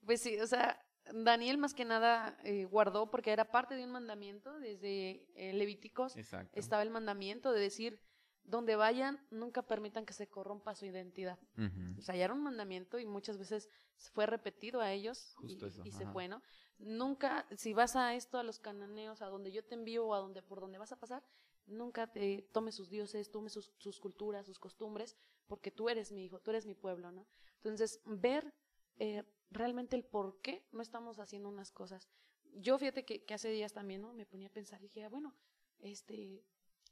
[0.05, 3.91] Pues sí, o sea, Daniel más que nada eh, guardó porque era parte de un
[3.91, 6.15] mandamiento desde eh, Levíticos.
[6.17, 6.59] Exacto.
[6.59, 8.01] Estaba el mandamiento de decir,
[8.43, 11.37] donde vayan, nunca permitan que se corrompa su identidad.
[11.57, 11.99] Ujú.
[11.99, 13.69] O sea, ya era un mandamiento y muchas veces
[14.13, 16.41] fue repetido a ellos Justo y, eso, y se fue, ¿no?
[16.79, 20.19] Nunca, si vas a esto, a los cananeos, a donde yo te envío o a
[20.19, 21.23] donde, por donde vas a pasar,
[21.65, 25.15] nunca te tomes sus dioses, tomes sus, sus culturas, sus costumbres,
[25.47, 27.27] porque tú eres mi hijo, tú eres mi pueblo, ¿no?
[27.57, 28.53] Entonces, ver
[28.97, 32.09] eh, realmente el por qué no estamos haciendo unas cosas.
[32.53, 34.13] Yo fíjate que, que hace días también, ¿no?
[34.13, 35.35] Me ponía a pensar y dije, ah, bueno,
[35.79, 36.43] este,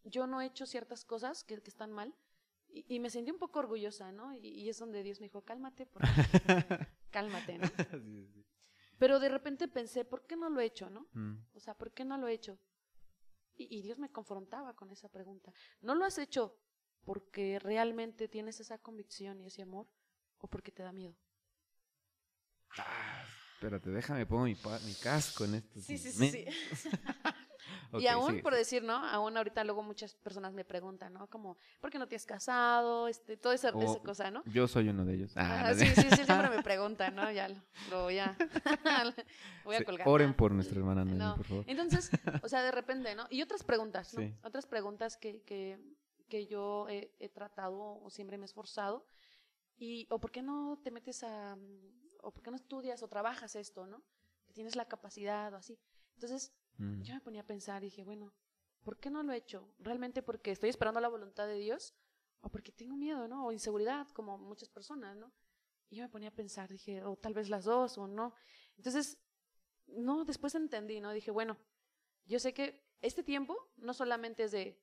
[0.03, 2.15] yo no he hecho ciertas cosas que, que están mal
[2.69, 4.34] y, y me sentí un poco orgullosa, ¿no?
[4.34, 6.08] Y, y es donde Dios me dijo, cálmate, porque-
[7.12, 7.67] cálmate, ¿no?
[8.99, 11.08] Pero de repente pensé, ¿por qué no lo he hecho, no?
[11.13, 12.60] Mm, O sea, ¿por qué no lo he hecho?
[13.59, 15.53] Y, y Dios me confrontaba con esa pregunta.
[15.81, 16.55] ¿No lo has hecho
[17.03, 19.87] porque realmente tienes esa convicción y ese amor
[20.39, 21.15] o porque te da miedo?
[22.77, 25.81] Ah, espérate, déjame pongo mi, pa- mi casco en esto.
[25.81, 26.45] Sí, sí, sí,
[27.91, 28.04] sí.
[28.04, 28.93] y aún, por decir, ¿no?
[28.93, 31.28] Aún ahorita luego muchas personas me preguntan, ¿no?
[31.28, 33.08] Como, ¿por qué no te has casado?
[33.08, 34.43] Este, toda esa, esa cosa, ¿no?
[34.45, 35.34] Yo soy uno de ellos.
[35.36, 37.32] Ah, sí, sí, sí, siempre me preguntan, ¿no?
[37.32, 37.49] Ya
[37.89, 38.36] lo voy a,
[39.63, 40.08] voy a colgar.
[40.08, 41.36] Oren por nuestra hermana no.
[41.36, 41.65] por favor.
[41.67, 42.10] Entonces,
[42.41, 43.28] o sea, de repente, ¿no?
[43.30, 44.38] Y otras preguntas, ¿no?
[44.43, 45.80] Otras preguntas que, que,
[46.28, 49.06] que yo he, he, tratado o siempre me he esforzado.
[49.78, 51.58] Y, o por qué no te metes a,
[52.21, 54.04] o por qué no estudias o trabajas esto, ¿no?
[54.45, 55.80] Que tienes la capacidad o así.
[56.15, 57.01] Entonces, mm.
[57.03, 58.33] yo me ponía a pensar y dije, bueno,
[58.83, 59.73] ¿por qué no lo he hecho?
[59.79, 61.93] ¿Realmente porque estoy esperando la voluntad de Dios?
[62.41, 63.45] ¿O porque tengo miedo, ¿no?
[63.45, 65.31] O inseguridad, como muchas personas, ¿no?
[65.89, 68.33] Y yo me ponía a pensar, dije, o tal vez las dos, o no.
[68.77, 69.17] Entonces,
[69.87, 71.11] no, después entendí, ¿no?
[71.11, 71.57] Dije, bueno,
[72.25, 74.79] yo sé que este tiempo no solamente es de,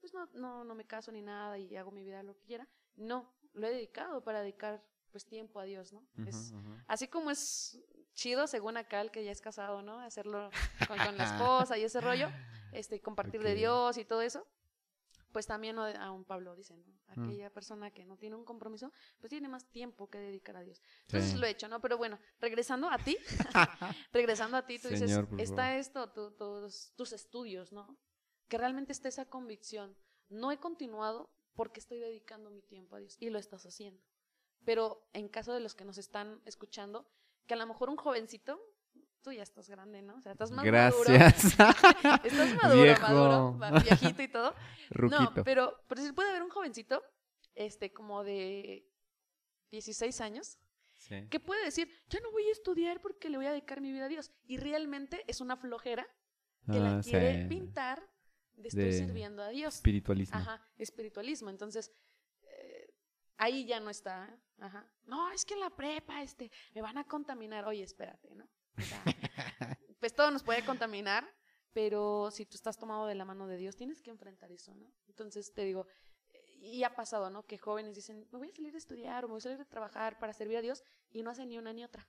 [0.00, 2.68] pues no, no, no me caso ni nada y hago mi vida lo que quiera.
[2.96, 6.06] No, lo he dedicado para dedicar pues tiempo a Dios, ¿no?
[6.26, 6.52] es,
[6.86, 7.80] Así como es
[8.20, 9.98] chido, según acá el que ya es casado, ¿no?
[9.98, 10.50] Hacerlo
[10.86, 12.28] con, la esposa y ese rollo,
[12.70, 14.46] este, compartir de Dios y todo eso.
[15.32, 16.84] Pues también a un Pablo dice, ¿no?
[17.16, 17.24] Mm.
[17.24, 20.82] Aquella persona que no tiene un compromiso, pues tiene más tiempo que dedicar a Dios.
[21.02, 21.80] Entonces lo he hecho, ¿no?
[21.80, 23.16] Pero bueno, regresando a ti,
[24.12, 27.96] regresando a ti, tú dices, está esto, tus, tus estudios, ¿no?
[28.48, 29.96] Que realmente está esa convicción.
[30.28, 34.02] No he continuado porque estoy dedicando mi tiempo a Dios y lo estás haciendo.
[34.64, 37.08] Pero en caso de los que nos están escuchando,
[37.50, 38.60] que a lo mejor un jovencito,
[39.22, 40.14] tú ya estás grande, ¿no?
[40.14, 41.58] O sea, estás más Gracias.
[41.58, 42.20] maduro.
[42.24, 44.54] estás maduro, maduro, viejito y todo.
[45.10, 47.02] No, pero, pero si puede haber un jovencito,
[47.56, 48.88] este, como de
[49.72, 50.58] 16 años,
[51.28, 54.04] que puede decir, ya no voy a estudiar porque le voy a dedicar mi vida
[54.04, 54.30] a Dios.
[54.46, 56.06] Y realmente es una flojera
[56.70, 58.00] que la ah, quiere pintar
[58.54, 59.74] de estoy sirviendo a Dios.
[59.74, 60.38] Espiritualismo.
[60.38, 61.50] Ajá, espiritualismo.
[61.50, 61.90] Entonces,
[63.40, 64.28] ahí ya no está.
[64.58, 64.86] Ajá.
[65.06, 67.64] No, es que en la prepa, este, me van a contaminar.
[67.64, 68.46] Oye, espérate, ¿no?
[69.98, 71.26] pues todo nos puede contaminar,
[71.72, 74.92] pero si tú estás tomado de la mano de Dios, tienes que enfrentar eso, ¿no?
[75.08, 75.86] Entonces te digo,
[76.60, 77.46] y ha pasado, ¿no?
[77.46, 79.64] Que jóvenes dicen, me voy a salir a estudiar o me voy a salir a
[79.64, 82.06] trabajar para servir a Dios y no hacen ni una ni otra.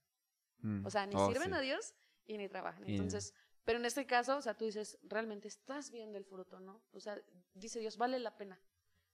[0.60, 0.86] Mm.
[0.86, 2.84] O sea, ni oh, sirven a Dios y ni trabajan.
[2.86, 6.84] Entonces, pero en este caso, o sea, tú dices, realmente estás viendo el fruto, ¿no?
[6.91, 7.17] O sea,
[7.54, 8.60] dice Dios, vale la pena,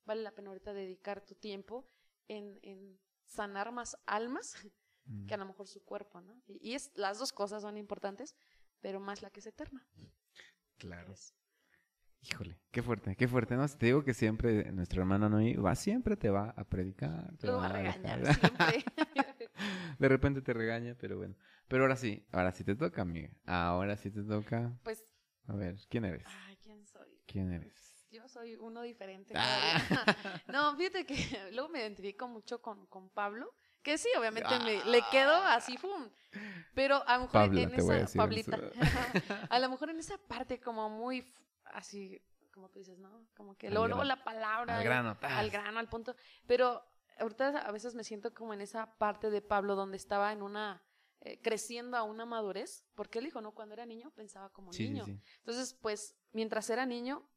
[0.06, 1.88] vale la pena ahorita dedicar tu tiempo
[2.28, 4.56] en, en sanar más almas
[5.28, 6.42] que a lo mejor su cuerpo, ¿no?
[6.48, 8.36] Y, es, las dos cosas son importantes,
[8.82, 9.88] pero más la que es eterna.
[10.78, 11.14] Claro.
[12.22, 13.68] Híjole, qué fuerte, qué fuerte, ¿no?
[13.68, 17.38] Te digo que siempre nuestra hermana Noí va, siempre te va a predicar.
[17.38, 18.84] Te Lo va a regañar, siempre.
[20.00, 21.36] de repente te regaña, pero bueno.
[21.68, 23.30] Pero ahora sí, ahora sí te toca, amiga.
[23.46, 24.78] Ahora sí te toca.
[24.84, 25.06] Pues.
[25.46, 26.26] A ver, ¿quién eres?
[26.46, 27.08] Ay, ¿quién soy?
[27.26, 27.87] ¿Quién eres?
[28.18, 29.32] Yo soy uno diferente.
[29.38, 29.78] Ah.
[30.48, 31.16] no, fíjate que
[31.54, 33.54] luego me identifico mucho con, con Pablo.
[33.84, 36.10] Que sí, obviamente me, le quedo así, ¡fum!
[36.74, 38.18] Pero a lo mejor en esa.
[38.18, 38.58] Pablita.
[39.52, 41.32] a lo mejor en esa parte como muy
[41.66, 42.20] así,
[42.52, 43.28] como tú dices, ¿no?
[43.36, 44.78] Como que luego, la palabra.
[44.78, 46.16] Al grano, Al grano, al punto.
[46.48, 46.84] Pero
[47.20, 50.84] ahorita a veces me siento como en esa parte de Pablo donde estaba en una
[51.22, 55.06] eh, creciendo a una madurez, porque él dijo, no, cuando era niño pensaba como niño.
[55.06, 57.30] Entonces, pues, mientras era niño,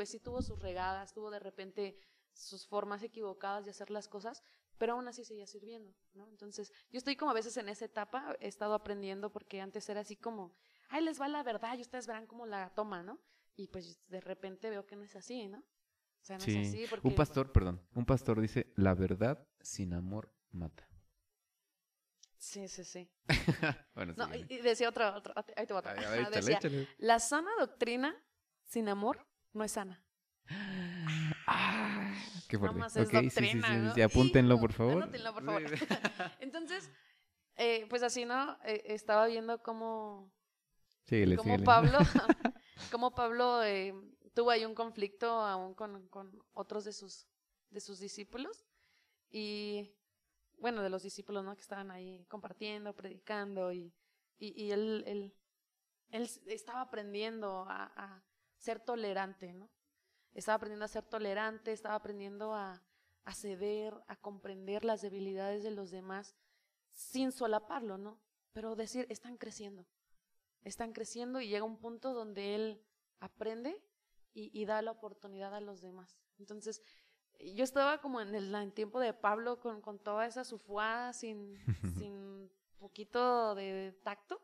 [0.00, 1.94] pues sí tuvo sus regadas, tuvo de repente
[2.32, 4.42] sus formas equivocadas de hacer las cosas,
[4.78, 6.26] pero aún así seguía sirviendo, ¿no?
[6.28, 10.00] Entonces, yo estoy como a veces en esa etapa, he estado aprendiendo porque antes era
[10.00, 10.54] así como,
[10.88, 13.20] ay, les va la verdad y ustedes verán cómo la toman, ¿no?
[13.56, 15.58] Y pues de repente veo que no es así, ¿no?
[15.58, 17.06] O sea, no es así porque...
[17.06, 20.88] Un pastor, perdón, un pastor dice, la verdad sin amor mata.
[22.38, 23.10] Sí, sí, sí.
[23.94, 26.58] bueno, no, y decía otra, otra, ahí te voy a, a decía,
[26.96, 28.16] La sana doctrina
[28.64, 30.02] sin amor no es sana.
[31.46, 32.14] Ah,
[32.48, 32.76] qué fuerte.
[32.76, 35.02] Nada más es okay, doctrina, sí, sí, sí, Apúntenlo, por favor.
[35.02, 35.62] Apúntenlo, por favor.
[36.40, 36.90] Entonces,
[37.56, 38.58] eh, pues así, ¿no?
[38.64, 40.32] Eh, estaba viendo cómo,
[41.04, 41.98] síguele, cómo Pablo,
[42.90, 43.94] cómo Pablo eh,
[44.34, 47.26] tuvo ahí un conflicto aún con, con otros de sus,
[47.70, 48.64] de sus discípulos.
[49.30, 49.94] Y
[50.58, 51.54] bueno, de los discípulos, ¿no?
[51.54, 53.92] Que estaban ahí compartiendo, predicando y,
[54.38, 55.34] y, él, él,
[56.10, 58.24] él, estaba aprendiendo a, a,
[58.60, 59.70] ser tolerante, ¿no?
[60.32, 62.82] Estaba aprendiendo a ser tolerante, estaba aprendiendo a,
[63.24, 66.36] a ceder, a comprender las debilidades de los demás
[66.88, 68.20] sin solaparlo, ¿no?
[68.52, 69.86] Pero decir, están creciendo,
[70.62, 72.84] están creciendo y llega un punto donde él
[73.18, 73.82] aprende
[74.32, 76.16] y, y da la oportunidad a los demás.
[76.38, 76.82] Entonces,
[77.40, 81.56] yo estaba como en el, tiempo de Pablo con, con toda esa sufuada sin,
[81.98, 84.40] sin poquito de tacto.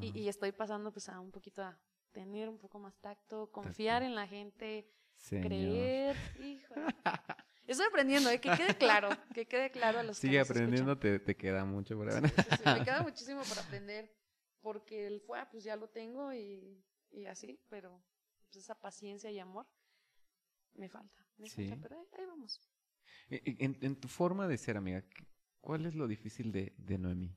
[0.00, 1.76] Y, estoy pasando pues a un poquito a
[2.12, 4.90] tener un poco más tacto, confiar en la gente,
[5.28, 6.16] creer.
[6.40, 6.82] Híjole.
[7.66, 8.40] Estoy aprendiendo, ¿eh?
[8.40, 12.10] que quede claro, que quede claro a los Sigue aprendiendo, te, te, queda mucho por
[12.10, 12.28] ahora.
[12.28, 14.12] Sí, me queda muchísimo por aprender,
[14.60, 18.02] porque el fue, pues ya lo tengo y, y así, pero
[18.50, 19.68] pues, esa paciencia y amor,
[20.74, 21.24] me falta.
[21.36, 21.68] Me Sí.
[21.68, 22.60] falta, pero ahí, ahí vamos.
[23.28, 25.26] E- e- En, en tu forma de ser, amiga, ¿qué-
[25.60, 27.36] ¿cuál es lo difícil de, de Noemí?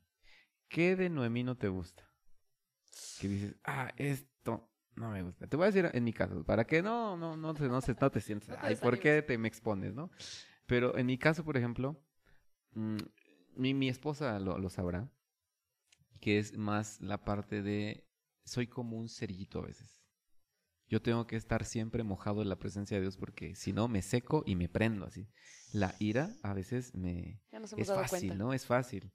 [0.67, 2.09] ¿Qué de Noemí no te gusta?
[3.19, 4.32] Que dices, ah, esto
[4.95, 5.47] no me gusta.
[5.47, 7.95] Te voy a decir en mi caso, para que no, no, no, te- no, se-
[7.99, 10.11] no te sientas, No te ay, ¿por qué te me expones, no?
[10.65, 11.99] Pero en mi caso, por ejemplo,
[12.73, 12.97] mm,
[13.55, 15.09] mi, mi esposa lo, lo sabrá,
[16.19, 18.07] que es más la parte de,
[18.45, 20.01] soy como un cerillito a veces.
[20.87, 24.01] Yo tengo que estar siempre mojado en la presencia de Dios porque si no me
[24.01, 25.27] seco y me prendo así.
[25.71, 28.43] La ira a veces me, Ya nos hemos es dado fácil, cuenta.
[28.43, 28.53] ¿no?
[28.53, 29.11] Es fácil.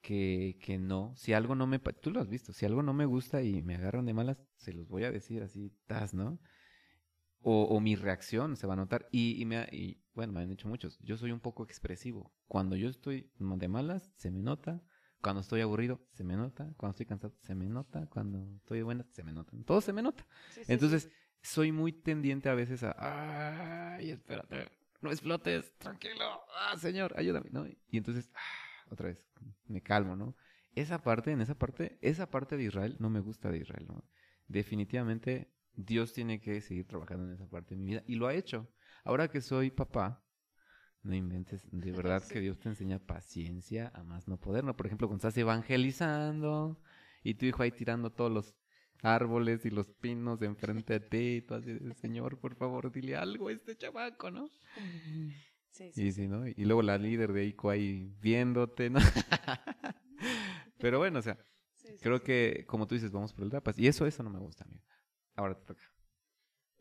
[0.00, 1.14] Que, que no.
[1.16, 1.78] Si algo no me...
[1.78, 2.52] Tú lo has visto.
[2.52, 5.42] Si algo no me gusta y me agarran de malas, se los voy a decir
[5.42, 6.38] así, tas, ¿no?
[7.40, 9.08] O, o mi reacción se va a notar.
[9.10, 10.98] Y, y me ha- y, bueno, me han dicho muchos.
[11.00, 12.32] Yo soy un poco expresivo.
[12.46, 14.82] Cuando yo estoy de malas, se me nota.
[15.20, 16.72] Cuando estoy aburrido, se me nota.
[16.76, 18.06] Cuando estoy cansado, se me nota.
[18.06, 19.52] Cuando estoy buena, se me nota.
[19.66, 20.26] Todo se me nota.
[20.50, 20.72] Sí, sí, sí.
[20.72, 21.10] Entonces,
[21.42, 24.68] soy muy tendiente a veces a, ay, espérate,
[25.00, 26.24] no explotes, tranquilo,
[26.56, 27.64] ah, señor, ayúdame, ¿no?
[27.66, 28.40] Y entonces, ah,
[28.90, 29.24] otra vez,
[29.66, 30.36] me calmo, ¿no?
[30.74, 34.04] Esa parte, en esa parte, esa parte de Israel no me gusta de Israel, ¿no?
[34.46, 38.34] Definitivamente Dios tiene que seguir trabajando en esa parte de mi vida y lo ha
[38.34, 38.68] hecho.
[39.04, 40.24] Ahora que soy papá,
[41.02, 44.76] no inventes, de verdad que Dios te enseña paciencia a más no poder, ¿no?
[44.76, 46.80] Por ejemplo, cuando estás evangelizando
[47.22, 48.54] y tu hijo ahí tirando todos los
[49.02, 53.48] árboles y los pinos enfrente de ti, y tú así Señor, por favor, dile algo
[53.48, 54.50] a este chamaco, ¿no?
[55.70, 56.46] Sí, sí, Y sí, ¿no?
[56.46, 58.98] Y luego la líder de ICO ahí viéndote, ¿no?
[60.78, 61.38] Pero bueno, o sea,
[61.74, 62.24] sí, sí, creo sí.
[62.24, 63.78] que, como tú dices, vamos por etapas.
[63.78, 64.82] Y eso, eso no me gusta, amigo.
[65.36, 65.82] Ahora te toca.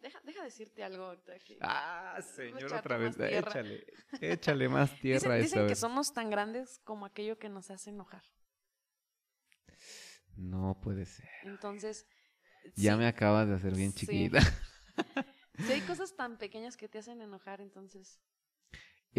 [0.02, 3.16] Deja, deja decirte algo que- Ah, señor, otra vez.
[3.18, 3.52] tierra.
[3.52, 3.86] Échale,
[4.22, 7.90] échale más tierra Dicen, esta dicen que somos tan grandes como aquello que nos hace
[7.90, 8.24] enojar.
[10.36, 11.28] No puede ser.
[11.44, 12.06] Entonces,
[12.76, 14.06] Ya sí, me acabas de hacer bien Sí.
[14.06, 14.40] chiquita.
[15.58, 18.20] si hay cosas tan pequeñas que te hacen enojar, entonces,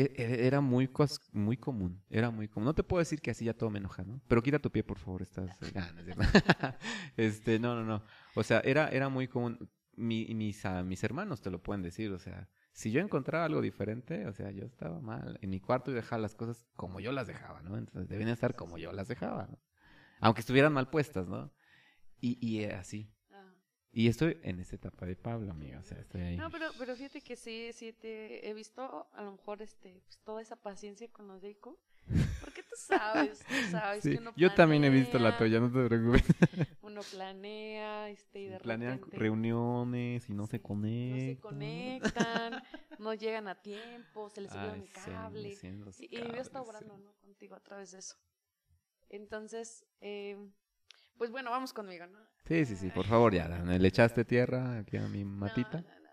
[0.04, 0.88] Era muy,
[1.32, 2.66] muy común, era muy común.
[2.66, 4.20] No te puedo decir que así ya todo me enoja, ¿no?
[4.28, 5.58] Pero quita tu pie, por favor, estás...
[5.76, 6.28] ah, no es
[7.16, 8.04] este, no, no, no.
[8.37, 9.68] O sea, era, era muy común.
[9.96, 13.61] Mi- mis, ah, mis hermanos te lo pueden decir, o sea, si yo encontraba algo
[13.61, 15.37] diferente, o sea, yo estaba mal.
[15.42, 17.76] En mi cuarto y dejaba las cosas como yo las dejaba, ¿no?
[17.76, 19.58] Entonces deben estar como yo las dejaba, ¿no?
[20.20, 21.52] Aunque estuvieran mal puestas, ¿no?
[22.20, 23.12] Y, y eh, así.
[23.98, 26.37] Y estoy en esta etapa de Pablo, amiga, o sea, estoy ahí.
[26.37, 30.18] No, pero, pero fíjate que sí, sí te he visto a lo mejor este, pues,
[30.18, 31.76] toda esa paciencia con los de ICO.
[32.40, 35.61] Porque tú sabes, tú sabes Sí, que uno yo también he visto la planea, tuya,
[35.61, 36.22] no te preocupes.
[36.80, 41.20] Uno planea, este, y de Planean repente reuniones y no se no conectan.
[41.20, 42.62] se conectan,
[42.98, 45.56] no llegan a tiempo, se les Ay, un cable.
[45.56, 46.87] sí, Y, y Dios está cables, sí.
[46.87, 47.12] obrando, ¿no?
[47.20, 48.16] Contigo a través de eso.
[49.08, 50.37] Entonces, eh,
[51.18, 52.18] pues bueno, vamos conmigo, ¿no?
[52.46, 55.83] Sí, sí, sí, por favor, ya, le echaste tierra aquí a mi matita.
[55.83, 56.09] No, no, no.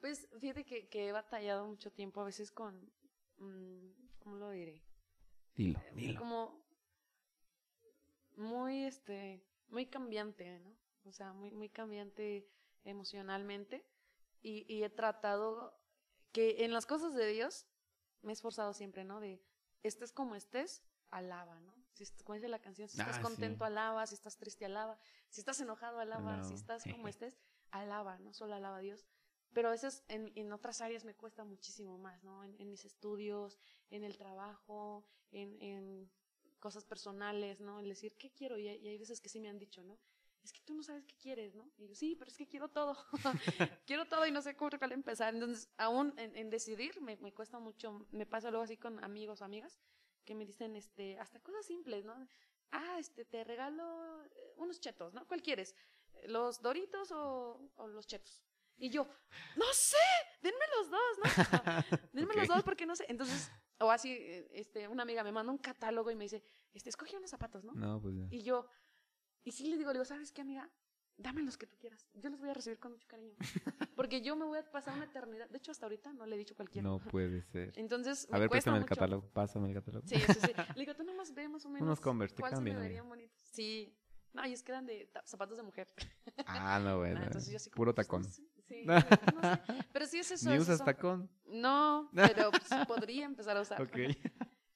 [0.00, 2.90] Pues fíjate que, que he batallado mucho tiempo a veces con,
[3.36, 4.82] mm, ¿cómo lo diré?
[5.54, 6.18] Dilo, Eh, dilo.
[6.18, 6.64] Como
[8.36, 10.76] muy, este, muy cambiante, ¿no?
[11.04, 12.48] O sea, muy, muy cambiante
[12.84, 13.84] emocionalmente.
[14.40, 15.76] Y, y he tratado
[16.32, 17.66] que en las cosas de Dios
[18.22, 19.20] me he esforzado siempre, ¿no?
[19.20, 19.42] De
[19.82, 21.74] estés como estés, alaba, ¿no?
[21.98, 23.22] Si est- como dice la canción, si estás Ah, sí.
[23.24, 24.96] contento, alaba, si estás triste, alaba,
[25.30, 27.36] si estás enojado, alaba, si estás como estés,
[27.72, 29.04] alaba, no solo alaba a Dios.
[29.52, 32.44] Pero a veces en, en otras áreas me cuesta muchísimo más, ¿no?
[32.44, 33.58] En, en mis estudios,
[33.90, 36.08] en el trabajo, en, en
[36.60, 37.80] cosas personales, ¿no?
[37.80, 38.58] El decir, ¿qué quiero?
[38.58, 39.98] Y, hay- y hay veces que sí me han dicho, ¿no?
[40.44, 41.68] Es que tú no sabes qué quieres, ¿no?
[41.78, 42.96] Y yo, sí, pero es que quiero todo.
[43.86, 45.34] quiero todo y no sé cómo empezar.
[45.34, 48.06] Entonces, aún en, en decidir me, me cuesta mucho.
[48.12, 49.80] Me pasa luego así con amigos o amigas
[50.28, 52.14] que me dicen, este, hasta cosas simples, ¿no?
[52.70, 55.26] Ah, este, te regalo eh, unos chetos, ¿no?
[55.26, 55.74] ¿Cuál quieres?
[56.26, 58.42] ¿Los doritos o, o los chetos?
[58.76, 59.08] Y yo,
[59.56, 59.96] no sé,
[60.42, 61.24] denme los dos, ¿no?
[62.12, 62.56] Denme los Ok.
[62.56, 63.06] dos porque no sé.
[63.08, 66.42] Entonces, o así, eh, este, una amiga me manda un catálogo y me dice,
[66.74, 67.72] este, escoge unos zapatos, ¿no?
[67.72, 68.26] No, pues ya.
[68.30, 68.68] Y yo,
[69.44, 70.70] y sí le digo, le digo, ¿sabes qué, amiga?
[71.18, 72.06] Dame los que tú quieras.
[72.14, 73.34] Yo los voy a recibir con mucho cariño.
[73.96, 75.50] Porque yo me voy a pasar una eternidad.
[75.50, 76.88] De hecho, hasta ahorita no le he dicho cualquiera.
[76.88, 77.72] No puede ser.
[77.76, 80.06] Entonces, A ver, préstame el catálogo, pásame el catálogo.
[80.06, 80.52] Sí, sí, sí.
[80.74, 81.82] Le digo, tú nomás ve más o menos.
[81.82, 83.36] Unos Converse, te ¿cuál se cambian, me verían bonitos?
[83.42, 83.92] Sí.
[84.32, 85.88] No, y es que eran de zapatos de mujer.
[86.46, 87.20] Ah, no, bueno.
[87.22, 88.24] entonces yo así como, Puro pues, tacón.
[88.24, 89.08] Sí, no sé.
[89.92, 90.48] Pero sí es eso.
[90.50, 90.84] ¿Ni es usas eso.
[90.84, 91.28] tacón?
[91.46, 93.82] No, pero pues, podría empezar a usar.
[93.82, 93.96] Ok.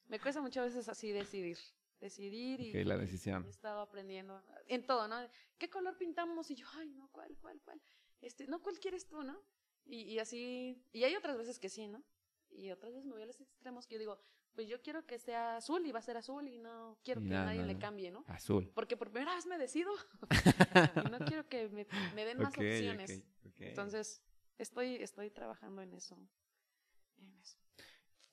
[0.08, 1.58] Me cuesta muchas veces así decidir.
[2.02, 3.44] Decidir y, Ok, la y- decisión.
[3.46, 5.16] He estado aprendiendo en todo, ¿no?
[5.56, 6.50] ¿Qué color pintamos?
[6.50, 7.80] Y yo, ay, no, ¿cuál, cuál, cuál?
[8.20, 9.40] Este, no, ¿cuál quieres tú, no?
[9.84, 12.02] Y, y así, y hay otras veces que sí, ¿no?
[12.50, 14.18] Y otras veces me voy a los extremos que yo digo,
[14.52, 17.24] pues yo quiero que sea azul y va a ser azul y no quiero Y
[17.24, 18.24] que nadie no, le cambie, ¿no?
[18.26, 18.70] Azul.
[18.74, 19.92] Porque por primera vez me decido
[21.06, 23.22] y no quiero que me, me den más opciones.
[23.60, 24.22] Entonces,
[24.58, 26.18] estoy, estoy trabajando en eso.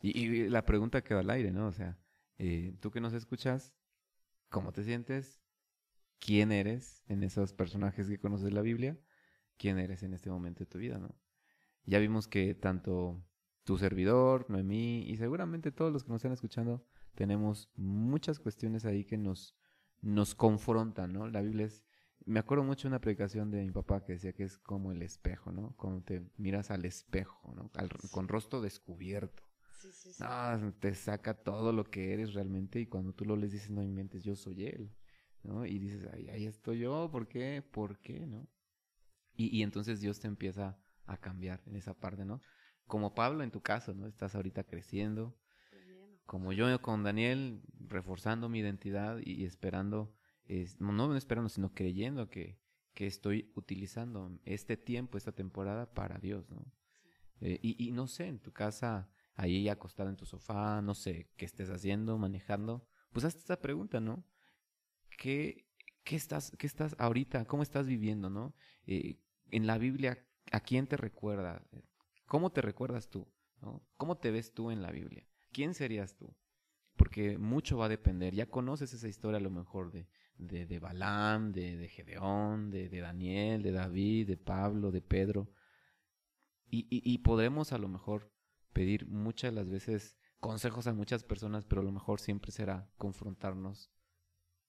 [0.01, 1.67] Y, la pregunta quedó al aire, ¿no?
[1.67, 1.97] O sea,
[2.39, 3.75] eh, tú que nos escuchas,
[4.49, 5.41] ¿cómo te sientes?
[6.19, 8.97] ¿Quién eres en esos personajes que conoces la Biblia?
[9.57, 11.15] ¿Quién eres en este momento de tu vida, no?
[11.83, 13.21] Ya vimos que tanto
[13.65, 19.03] tu servidor, Noemí y seguramente todos los que nos están escuchando tenemos muchas cuestiones ahí
[19.03, 19.57] que nos,
[20.01, 21.27] nos confrontan, ¿no?
[21.27, 21.83] La Biblia es,
[22.25, 25.01] me acuerdo mucho de una predicación de mi papá que decía que es como el
[25.01, 25.75] espejo, ¿no?
[25.75, 27.69] Cuando te miras al espejo, ¿no?
[28.11, 29.48] con rostro descubierto.
[29.79, 30.23] Sí, sí, sí.
[30.79, 34.23] te saca todo lo que eres realmente y cuando tú lo les dices, no inventes,
[34.23, 34.91] yo soy él,
[35.43, 35.65] ¿no?
[35.65, 37.63] Y dices, ahí, ahí estoy yo, ¿por qué?
[37.71, 38.27] ¿Por qué?
[38.27, 38.47] ¿No?
[39.35, 42.41] Y, y entonces Dios te empieza a cambiar en esa parte, ¿no?
[42.87, 44.05] Como Pablo en tu caso, ¿no?
[44.05, 45.37] Estás ahorita creciendo,
[46.25, 50.13] como yo con Daniel, reforzando mi identidad y, esperando,
[50.79, 52.59] no, no esperando, sino creyendo que,
[52.93, 56.65] que estoy utilizando este tiempo, esta temporada para Dios, ¿no?
[57.41, 59.09] Eh, y, y, no sé, en tu casa,
[59.39, 63.99] ahí acostada en tu sofá, no sé qué estés haciendo, manejando, pues hazte esta pregunta,
[63.99, 64.23] ¿no?
[65.17, 65.65] ¿Qué,
[66.03, 67.45] qué, estás, qué estás ahorita?
[67.45, 68.53] ¿Cómo estás viviendo, no?
[68.85, 69.19] Eh,
[69.51, 71.61] en la Biblia, ¿a quién te recuerda?
[72.25, 73.27] ¿Cómo te recuerdas tú?
[73.97, 75.29] ¿Cómo te ves tú en la Biblia?
[75.51, 76.33] ¿quién serías tú?
[76.95, 78.33] Porque mucho va a depender.
[78.33, 82.89] Ya conoces esa historia a lo mejor de, de, de Balaam, de, de Gedeón, de,
[82.89, 85.49] de, Daniel, de David, de Pablo, de Pedro.
[86.71, 88.31] Y, y, podremos a lo mejor
[88.73, 93.91] pedir muchas las veces consejos a muchas personas, pero lo mejor siempre será confrontarnos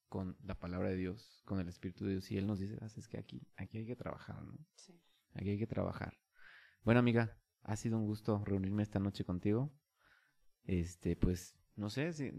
[0.08, 2.30] con la palabra de Dios, con el Espíritu de Dios.
[2.30, 4.58] Y Él nos dice, ah, es que aquí, aquí hay que trabajar, ¿no?
[4.74, 5.00] Sí.
[5.34, 6.18] Aquí hay que trabajar.
[6.82, 9.72] Bueno, amiga, ha sido un gusto reunirme esta noche contigo.
[10.64, 12.32] Este, pues, no sé, si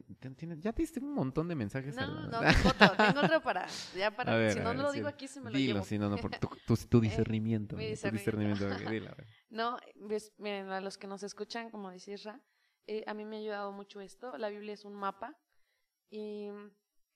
[0.60, 1.96] ya te diste un montón de mensajes.
[1.96, 5.28] No, no, tengo otro, tengo otro para, ya para, si no, no lo digo aquí,
[5.28, 5.86] se me lo dilo, llevo.
[5.86, 6.50] si no, no, por tu,
[6.90, 7.78] tu, discernimiento.
[7.78, 8.66] Mi discernimiento.
[8.66, 9.16] Tu discernimiento
[9.52, 12.42] no, ves, miren, a los que nos escuchan, como decís Ra,
[12.88, 14.38] eh, a mí me ha ayudado mucho esto.
[14.38, 15.38] La Biblia es un mapa
[16.10, 16.48] y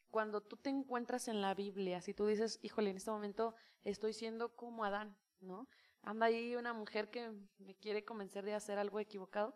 [0.10, 4.12] cuando tú te encuentras en la Biblia, si tú dices, híjole, en este momento estoy
[4.12, 5.70] siendo como Adán, ¿no?
[6.02, 9.54] Anda ahí una mujer que me quiere convencer de hacer algo equivocado,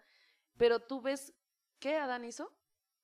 [0.58, 1.34] pero tú ves
[1.80, 2.58] qué Adán hizo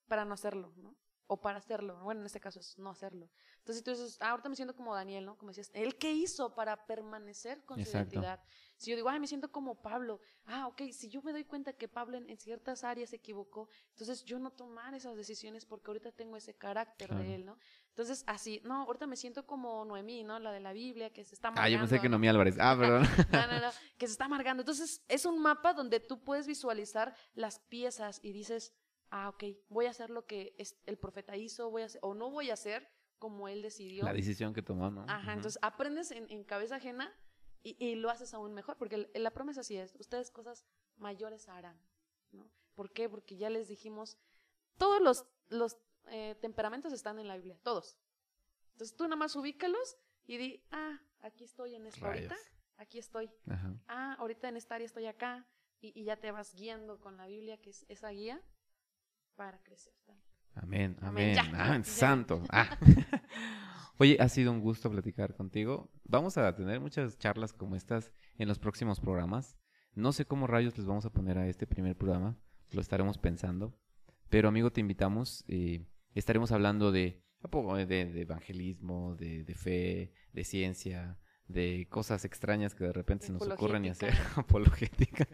[0.08, 0.96] para no hacerlo, ¿no?
[1.28, 1.98] O para hacerlo.
[2.02, 3.28] Bueno, en este caso es no hacerlo.
[3.58, 5.36] Entonces tú dices, ah, ahorita me siento como Daniel, ¿no?
[5.36, 8.40] Como decías, ¿él qué hizo para permanecer con su identidad?
[8.76, 11.72] Si yo digo, ay, me siento como Pablo, ah, ok, si yo me doy cuenta
[11.72, 16.12] que Pablo en, ciertas áreas se equivocó, entonces yo no tomar esas decisiones porque ahorita
[16.12, 17.58] tengo ese carácter de él, ¿no?
[17.88, 20.38] Entonces, así, no, ahorita me siento como Noemí, ¿no?
[20.38, 21.66] La de la Biblia, que se está amargando.
[21.66, 22.56] Ah, yo pensé que Noemí Álvarez.
[22.60, 23.02] Ah, perdón.
[23.32, 24.60] no, no, no, que se está amargando.
[24.60, 28.74] Entonces, es un mapa donde tú puedes visualizar las piezas y dices,
[29.10, 30.54] ah, ok, voy a hacer lo que
[30.86, 32.88] el profeta hizo, voy a hacer, o no voy a hacer
[33.18, 34.04] como él decidió.
[34.04, 35.06] La decisión que tomó, ¿no?
[35.08, 37.12] Ajá, entonces aprendes en, cabeza ajena
[37.62, 40.64] y, lo haces aún mejor, porque la promesa sí es, ustedes cosas
[40.96, 41.80] mayores harán,
[42.30, 42.48] ¿no?
[42.74, 43.08] ¿Por qué?
[43.08, 44.18] Porque ya les dijimos,
[44.76, 47.98] todos los, los eh, temperamentos están en la Biblia, todos.
[48.72, 52.36] Entonces tú nada más ubícalos y di, ah, aquí estoy en esta ahorita,
[52.76, 53.30] aquí estoy.
[53.88, 55.48] Ah, ahorita en esta área estoy acá.
[55.80, 58.42] Y, ya te vas guiando con la Biblia, que es esa guía,
[59.36, 59.92] para crecer.
[60.54, 62.42] Amén, amén, amén, santo.
[62.50, 62.78] Ah.
[63.98, 65.90] Oye, ha sido un gusto platicar contigo.
[66.04, 69.56] Vamos a tener muchas charlas como estas en los próximos programas.
[69.94, 72.38] No sé cómo rayos les vamos a poner a este primer programa,
[72.72, 73.78] lo estaremos pensando.
[74.28, 75.44] Pero amigo, te invitamos.
[75.48, 77.22] Eh, estaremos hablando de,
[77.86, 81.18] de, evangelismo, de, fe, de ciencia,
[81.48, 85.26] de cosas extrañas que de repente se nos ocurren y hacer apologética.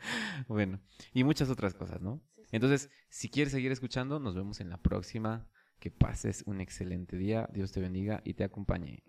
[0.47, 0.81] bueno,
[1.13, 2.23] y muchas otras cosas, ¿no?
[2.53, 5.49] Entonces, si quieres seguir escuchando, nos vemos en la próxima.
[5.81, 7.49] Que pases un excelente día.
[7.53, 9.03] Dios te bendiga y te acompañe.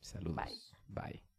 [0.00, 0.36] Saludos.
[0.36, 1.02] Bye.
[1.02, 1.33] Bye.